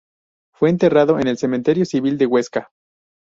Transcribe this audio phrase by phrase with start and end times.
[0.55, 2.71] Fue enterrado en el cementerio civil de Huesca.